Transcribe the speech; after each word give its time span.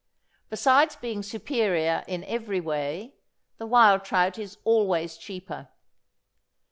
Besides 0.49 0.95
being 0.95 1.21
superior 1.21 2.03
in 2.07 2.23
every 2.23 2.59
way, 2.59 3.13
the 3.59 3.67
wild 3.67 4.03
trout 4.03 4.39
is 4.39 4.57
always 4.63 5.15
cheaper. 5.15 5.67